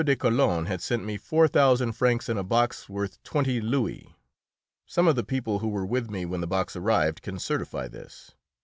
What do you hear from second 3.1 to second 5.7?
twenty louis. Some of the people who